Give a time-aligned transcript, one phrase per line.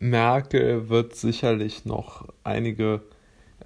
[0.00, 3.02] Merkel wird sicherlich noch einige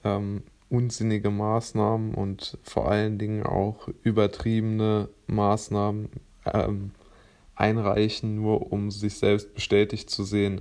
[0.02, 6.08] ähm, unsinnige Maßnahmen und vor allen Dingen auch übertriebene Maßnahmen
[6.52, 6.90] ähm,
[7.54, 10.60] einreichen, nur um sich selbst bestätigt zu sehen.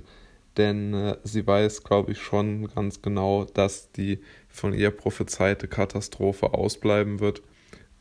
[0.56, 6.54] Denn äh, sie weiß, glaube ich, schon ganz genau, dass die von ihr prophezeite Katastrophe
[6.54, 7.42] ausbleiben wird.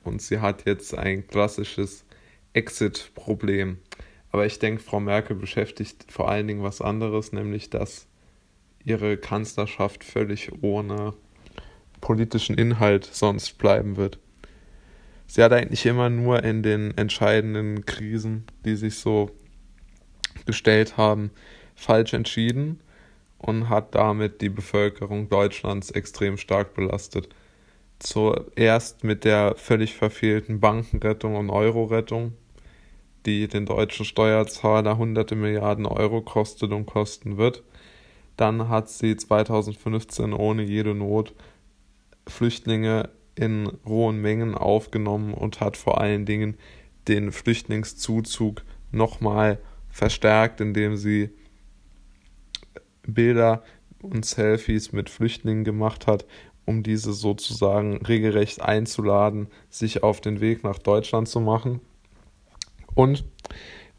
[0.04, 2.06] Und sie hat jetzt ein klassisches
[2.54, 3.80] Exit-Problem.
[4.34, 8.08] Aber ich denke, Frau Merkel beschäftigt vor allen Dingen was anderes, nämlich dass
[8.84, 11.14] ihre Kanzlerschaft völlig ohne
[12.02, 14.18] politischen Inhalt sonst bleiben wird.
[15.28, 19.30] Sie hat eigentlich immer nur in den entscheidenden Krisen, die sich so
[20.48, 21.30] gestellt haben,
[21.76, 22.80] falsch entschieden
[23.38, 27.30] und hat damit die Bevölkerung Deutschlands extrem stark belastet.
[28.00, 32.34] Zuerst mit der völlig verfehlten Bankenrettung und Euro-Rettung,
[33.26, 37.64] die den deutschen Steuerzahler hunderte Milliarden Euro kostet und kosten wird.
[38.38, 41.34] Dann hat sie 2015 ohne jede Not
[42.28, 46.58] Flüchtlinge in hohen Mengen aufgenommen und hat vor allen Dingen
[47.08, 51.30] den Flüchtlingszuzug nochmal verstärkt, indem sie
[53.06, 53.64] Bilder
[54.02, 56.26] und Selfies mit Flüchtlingen gemacht hat,
[56.66, 61.82] um diese sozusagen regelrecht einzuladen, sich auf den Weg nach Deutschland zu machen.
[62.96, 63.26] Und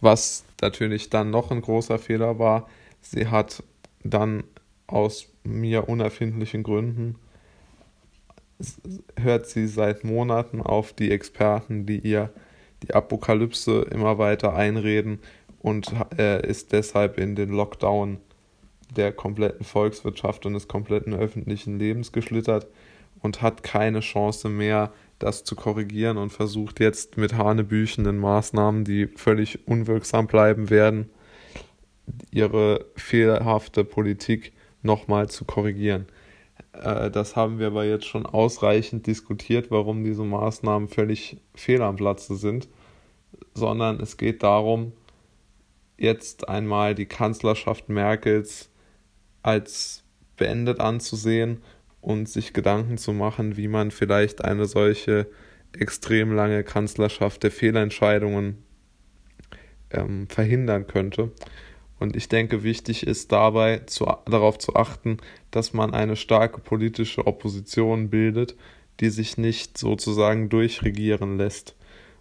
[0.00, 2.68] was natürlich dann noch ein großer Fehler war,
[3.00, 3.62] sie hat
[4.02, 4.44] dann
[4.86, 7.16] aus mir unerfindlichen Gründen
[9.18, 12.30] hört sie seit Monaten auf die Experten, die ihr
[12.82, 15.20] die Apokalypse immer weiter einreden
[15.60, 18.18] und äh, ist deshalb in den Lockdown
[18.96, 22.66] der kompletten Volkswirtschaft und des kompletten öffentlichen Lebens geschlittert
[23.24, 29.06] und hat keine Chance mehr, das zu korrigieren und versucht jetzt mit hanebüchenden Maßnahmen, die
[29.06, 31.08] völlig unwirksam bleiben werden,
[32.30, 36.04] ihre fehlerhafte Politik nochmal zu korrigieren.
[36.74, 41.96] Äh, das haben wir aber jetzt schon ausreichend diskutiert, warum diese Maßnahmen völlig fehl am
[41.96, 42.68] Platze sind,
[43.54, 44.92] sondern es geht darum,
[45.96, 48.68] jetzt einmal die Kanzlerschaft Merkels
[49.42, 50.04] als
[50.36, 51.62] beendet anzusehen
[52.04, 55.26] und sich Gedanken zu machen, wie man vielleicht eine solche
[55.72, 58.62] extrem lange Kanzlerschaft der Fehlentscheidungen
[59.90, 61.32] ähm, verhindern könnte.
[61.98, 65.16] Und ich denke, wichtig ist dabei zu, darauf zu achten,
[65.50, 68.54] dass man eine starke politische Opposition bildet,
[69.00, 71.74] die sich nicht sozusagen durchregieren lässt.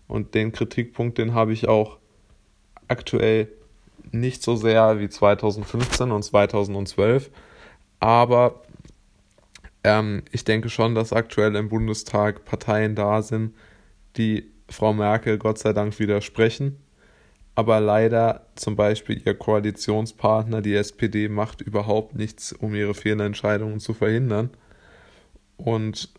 [0.07, 1.97] Und den Kritikpunkt, den habe ich auch
[2.87, 3.49] aktuell
[4.11, 7.31] nicht so sehr wie 2015 und 2012,
[7.99, 8.62] aber
[9.83, 13.55] ähm, ich denke schon, dass aktuell im Bundestag Parteien da sind,
[14.17, 16.83] die Frau Merkel Gott sei Dank widersprechen
[17.55, 23.93] aber leider zum Beispiel ihr Koalitionspartner, die SPD, macht überhaupt nichts, um ihre Fehlentscheidungen zu
[23.93, 24.49] verhindern.
[25.57, 26.09] Und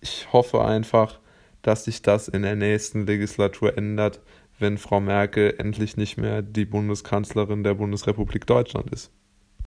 [0.00, 1.18] ich hoffe einfach,
[1.62, 4.20] dass sich das in der nächsten Legislatur ändert,
[4.58, 9.10] wenn Frau Merkel endlich nicht mehr die Bundeskanzlerin der Bundesrepublik Deutschland ist.